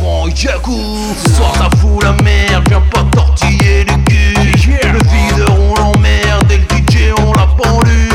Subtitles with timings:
[0.00, 4.34] Ce soir ça fout la merde, viens pas tortiller le cul.
[4.82, 8.08] Le videur on l'emmerde et le DJ on l'a pendu.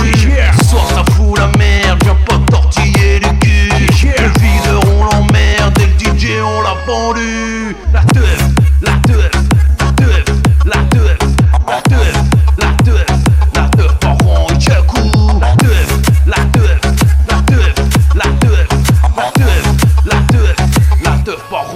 [0.57, 3.69] Ce soir ça fout la merde, viens pas tortiller le cul.
[4.17, 7.34] Le videur on l'emmerde et le DJ on l'a pendu.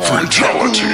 [0.10, 0.89] Fatality.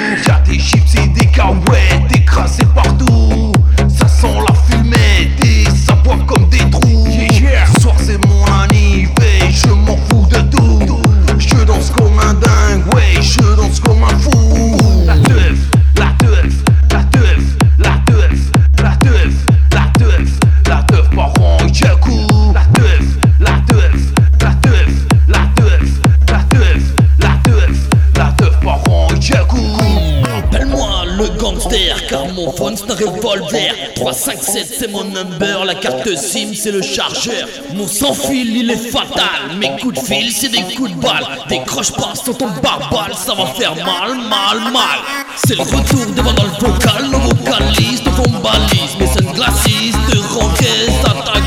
[31.18, 36.54] Le gangster car mon phone c'est un revolver 357 c'est mon number, la carte SIM
[36.54, 37.48] c'est le chargeur.
[37.74, 41.26] Mon sans fil il est fatal, mes coups de fil c'est des coups de balle.
[41.49, 44.99] Décroche pas sur ton barbale, ça va faire mal, mal, mal.
[45.35, 49.63] C'est le retour devant dans le vocal, nos vocalistes font balise Mes sunglasses
[50.10, 51.40] te rencaissent à ta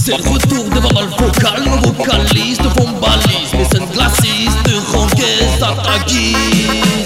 [0.00, 5.62] C'est le retour devant dans le vocal, nos vocalistes font balise Mes sunglasses te rencaissent
[5.62, 6.97] à ta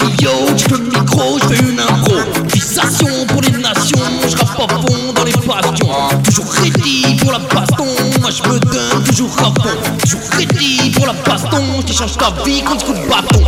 [0.00, 2.14] Barrio, je fais le micro, je fais une impro
[2.48, 6.22] Fixation pour les nations, je rappe à fond dans les passions.
[6.24, 7.86] Toujours ready pour la baston,
[8.20, 9.52] moi je me donne toujours à
[9.98, 13.40] Toujours ready pour la baston, qui change ta vie contre ce coup de bâton